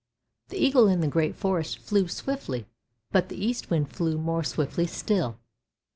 [0.49, 2.65] The eagle in the great forest flew swiftly,
[3.11, 5.37] but the Eastwind flew more swiftly still.